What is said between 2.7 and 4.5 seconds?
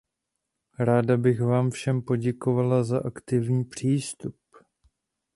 za aktivní přístup.